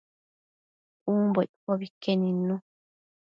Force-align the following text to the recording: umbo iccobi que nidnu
umbo 1.13 1.39
iccobi 1.47 1.87
que 2.01 2.11
nidnu 2.21 2.55